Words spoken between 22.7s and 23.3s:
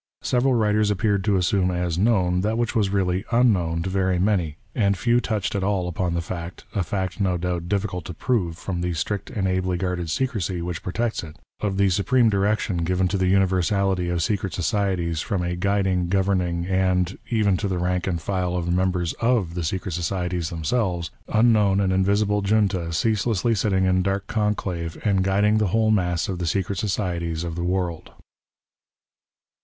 cease